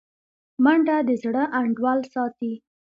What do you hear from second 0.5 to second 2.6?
منډه د زړه انډول ساتي